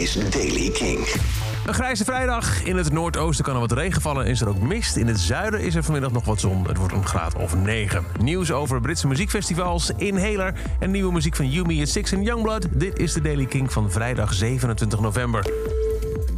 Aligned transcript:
is 0.00 0.12
Daily 0.30 0.70
King. 0.70 0.98
Een 1.66 1.74
grijze 1.74 2.04
vrijdag. 2.04 2.62
In 2.62 2.76
het 2.76 2.92
noordoosten 2.92 3.44
kan 3.44 3.54
er 3.54 3.60
wat 3.60 3.72
regen 3.72 4.00
vallen 4.00 4.24
en 4.24 4.30
is 4.30 4.40
er 4.40 4.48
ook 4.48 4.60
mist. 4.60 4.96
In 4.96 5.06
het 5.06 5.20
zuiden 5.20 5.60
is 5.60 5.74
er 5.74 5.82
vanmiddag 5.82 6.12
nog 6.12 6.24
wat 6.24 6.40
zon. 6.40 6.66
Het 6.66 6.76
wordt 6.76 6.94
een 6.94 7.06
graad 7.06 7.34
of 7.34 7.56
9. 7.56 8.04
Nieuws 8.20 8.52
over 8.52 8.80
Britse 8.80 9.06
muziekfestivals, 9.06 9.90
Inhaler 9.96 10.54
en 10.78 10.90
nieuwe 10.90 11.12
muziek 11.12 11.36
van 11.36 11.50
Yumi, 11.50 11.86
Six 11.86 12.12
en 12.12 12.22
Youngblood. 12.22 12.66
Dit 12.70 12.98
is 12.98 13.12
de 13.12 13.20
Daily 13.20 13.46
King 13.46 13.72
van 13.72 13.90
vrijdag 13.90 14.34
27 14.34 15.00
november. 15.00 15.42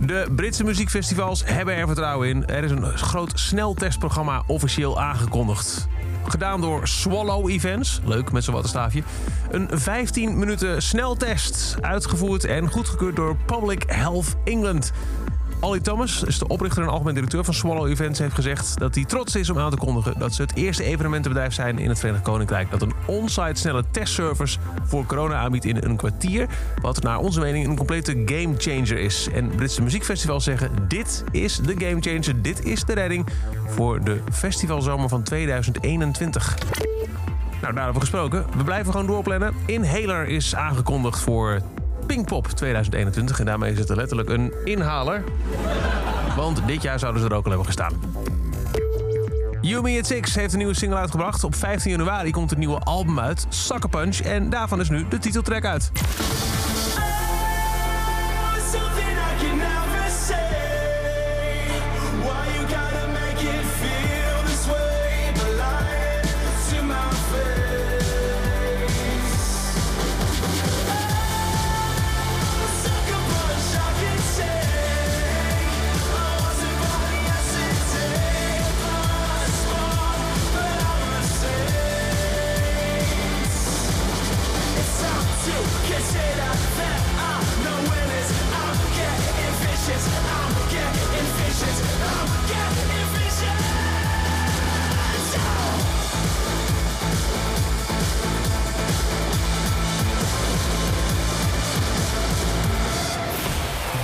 De 0.00 0.26
Britse 0.36 0.64
muziekfestivals 0.64 1.42
hebben 1.44 1.74
er 1.74 1.86
vertrouwen 1.86 2.28
in. 2.28 2.46
Er 2.46 2.64
is 2.64 2.70
een 2.70 2.98
groot 2.98 3.32
sneltestprogramma 3.34 4.42
officieel 4.46 5.00
aangekondigd. 5.00 5.88
Gedaan 6.26 6.60
door 6.60 6.88
Swallow 6.88 7.50
Events. 7.50 8.00
Leuk, 8.04 8.32
met 8.32 8.44
zo'n 8.44 8.54
wattenstaafje. 8.54 9.02
Een 9.50 9.68
15 9.72 10.38
minuten 10.38 10.82
sneltest. 10.82 11.76
Uitgevoerd 11.80 12.44
en 12.44 12.70
goedgekeurd 12.70 13.16
door 13.16 13.36
Public 13.46 13.84
Health 13.86 14.34
England. 14.44 14.92
Ollie 15.62 15.80
Thomas 15.80 16.22
is 16.22 16.38
de 16.38 16.48
oprichter 16.48 16.82
en 16.82 16.88
algemeen 16.88 17.14
directeur 17.14 17.44
van 17.44 17.54
Swallow 17.54 17.88
Events... 17.88 18.18
heeft 18.18 18.34
gezegd 18.34 18.78
dat 18.78 18.94
hij 18.94 19.04
trots 19.04 19.36
is 19.36 19.50
om 19.50 19.58
aan 19.58 19.70
te 19.70 19.76
kondigen... 19.76 20.18
dat 20.18 20.34
ze 20.34 20.42
het 20.42 20.56
eerste 20.56 20.84
evenementenbedrijf 20.84 21.54
zijn 21.54 21.78
in 21.78 21.88
het 21.88 21.98
Verenigd 21.98 22.22
Koninkrijk... 22.22 22.70
dat 22.70 22.82
een 22.82 22.92
on-site 23.06 23.60
snelle 23.60 23.84
testservice 23.90 24.58
voor 24.84 25.06
corona 25.06 25.34
aanbiedt 25.34 25.64
in 25.64 25.76
een 25.80 25.96
kwartier... 25.96 26.48
wat 26.80 27.02
naar 27.02 27.18
onze 27.18 27.40
mening 27.40 27.66
een 27.66 27.76
complete 27.76 28.22
gamechanger 28.24 28.98
is. 28.98 29.28
En 29.34 29.48
Britse 29.48 29.82
muziekfestivals 29.82 30.44
zeggen... 30.44 30.70
dit 30.88 31.24
is 31.30 31.56
de 31.56 31.74
gamechanger, 31.78 32.42
dit 32.42 32.64
is 32.64 32.84
de 32.84 32.92
redding... 32.92 33.26
voor 33.66 34.04
de 34.04 34.20
festivalzomer 34.32 35.08
van 35.08 35.22
2021. 35.22 36.58
Nou, 37.60 37.74
daarover 37.74 38.00
gesproken. 38.00 38.46
We 38.56 38.64
blijven 38.64 38.92
gewoon 38.92 39.06
doorplannen. 39.06 39.54
Inhaler 39.66 40.28
is 40.28 40.54
aangekondigd 40.54 41.20
voor 41.20 41.62
Pinkpop 42.06 42.46
2021. 42.46 43.38
En 43.38 43.44
daarmee 43.44 43.72
is 43.72 43.78
het 43.78 43.88
er 43.88 43.96
letterlijk 43.96 44.28
een 44.28 44.52
inhaler. 44.64 45.24
Want 46.36 46.66
dit 46.66 46.82
jaar 46.82 46.98
zouden 46.98 47.22
ze 47.22 47.28
er 47.28 47.34
ook 47.34 47.44
al 47.44 47.50
hebben 47.50 47.66
gestaan. 47.66 47.92
Yumi 49.60 49.98
at 49.98 50.06
Six 50.06 50.34
heeft 50.34 50.52
een 50.52 50.58
nieuwe 50.58 50.74
single 50.74 50.98
uitgebracht. 50.98 51.44
Op 51.44 51.54
15 51.54 51.90
januari 51.90 52.30
komt 52.30 52.50
het 52.50 52.58
nieuwe 52.58 52.78
album 52.78 53.20
uit, 53.20 53.46
Sucker 53.48 53.88
Punch. 53.88 54.20
En 54.20 54.50
daarvan 54.50 54.80
is 54.80 54.88
nu 54.88 55.08
de 55.08 55.18
titeltrack 55.18 55.64
uit. 55.64 55.90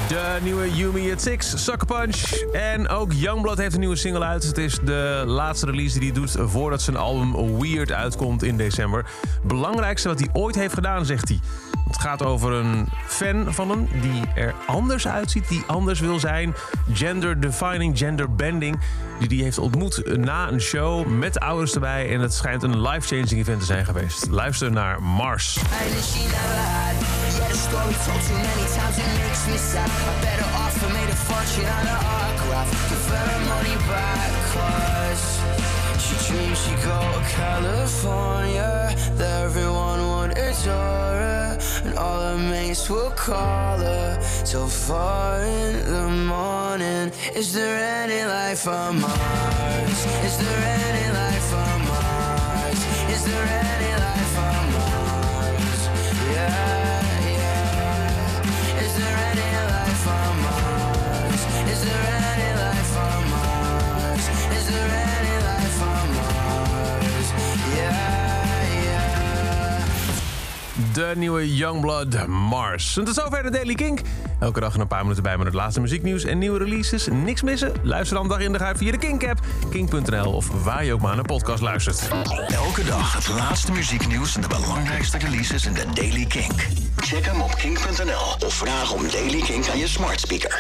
De 0.09 0.39
nieuwe 0.42 0.75
Yumi 0.75 1.12
at 1.12 1.23
Six, 1.23 1.64
Sucker 1.64 1.87
Punch. 1.87 2.23
En 2.53 2.89
ook 2.89 3.12
Youngblood 3.12 3.59
heeft 3.59 3.75
een 3.75 3.81
nieuwe 3.81 3.97
single 3.97 4.25
uit. 4.25 4.42
Het 4.42 4.59
is 4.59 4.78
de 4.84 5.23
laatste 5.27 5.67
release 5.67 5.98
die 5.98 6.13
hij 6.13 6.20
doet 6.20 6.36
voordat 6.39 6.83
zijn 6.83 6.96
album 6.96 7.58
Weird 7.61 7.92
uitkomt 7.92 8.42
in 8.42 8.57
december. 8.57 9.11
Belangrijkste 9.42 10.08
wat 10.08 10.19
hij 10.19 10.29
ooit 10.33 10.55
heeft 10.55 10.74
gedaan, 10.74 11.07
zegt 11.07 11.29
hij. 11.29 11.41
Het 11.89 11.99
gaat 11.99 12.23
over 12.23 12.53
een 12.53 12.89
fan 13.07 13.55
van 13.55 13.71
hem 13.71 13.89
die 14.01 14.23
er 14.35 14.55
anders 14.67 15.09
uitziet, 15.09 15.49
die 15.49 15.65
anders 15.67 16.01
wil 16.01 16.19
zijn. 16.19 16.55
Gender 16.93 17.41
defining, 17.41 17.99
gender 17.99 18.35
bending. 18.35 18.81
Die 19.19 19.29
die 19.29 19.43
heeft 19.43 19.59
ontmoet 19.59 20.17
na 20.17 20.49
een 20.49 20.61
show 20.61 21.07
met 21.07 21.41
ouders 21.41 21.75
erbij. 21.75 22.15
En 22.15 22.21
het 22.21 22.35
schijnt 22.35 22.63
een 22.63 22.81
life-changing 22.81 23.41
event 23.41 23.61
te 23.61 23.67
zijn 23.67 23.85
geweest. 23.85 24.27
Luister 24.31 24.71
naar 24.71 25.03
Mars. 25.03 25.59
Mates 42.78 42.90
will 42.90 43.11
call 43.11 43.78
her 43.78 44.18
till 44.44 44.68
four 44.68 45.42
in 45.42 45.84
the 45.84 46.08
morning. 46.08 47.12
Is 47.34 47.52
there 47.52 47.78
any 48.05 48.24
life 48.24 48.66
on 48.68 49.00
Mars? 49.00 50.06
Is 50.24 50.39
there 50.39 50.62
any 50.64 51.17
De 71.08 71.17
nieuwe 71.17 71.55
Youngblood 71.55 72.27
Mars. 72.27 72.96
En 72.96 73.05
tot 73.05 73.14
zover 73.14 73.42
de 73.42 73.51
Daily 73.51 73.74
Kink. 73.74 74.01
Elke 74.41 74.61
dag 74.61 74.74
een 74.74 74.86
paar 74.86 75.02
minuten 75.02 75.23
bij 75.23 75.36
met 75.36 75.46
het 75.46 75.55
laatste 75.55 75.80
muzieknieuws 75.80 76.24
en 76.24 76.39
nieuwe 76.39 76.58
releases. 76.58 77.07
Niks 77.07 77.42
missen? 77.42 77.73
Luister 77.83 78.17
dan 78.17 78.29
dag 78.29 78.41
in 78.41 78.58
uit 78.58 78.79
via 78.79 78.91
de 78.91 78.98
Kink-app, 78.98 79.41
kink.nl 79.70 80.33
of 80.33 80.64
waar 80.64 80.85
je 80.85 80.92
ook 80.92 81.01
maar 81.01 81.14
naar 81.14 81.24
podcast 81.24 81.63
luistert. 81.63 82.08
Elke 82.48 82.85
dag 82.85 83.14
het 83.14 83.29
laatste 83.29 83.73
muzieknieuws 83.73 84.35
en 84.35 84.41
de 84.41 84.48
belangrijkste 84.48 85.19
releases 85.19 85.67
in 85.67 85.73
de 85.73 85.85
Daily 85.95 86.24
King. 86.24 86.52
Check 86.96 87.25
hem 87.25 87.40
op 87.40 87.55
kink.nl 87.55 88.46
of 88.46 88.55
vraag 88.55 88.92
om 88.92 89.02
Daily 89.11 89.40
King 89.40 89.69
aan 89.69 89.79
je 89.79 89.89
smart 89.89 90.20
speaker. 90.20 90.57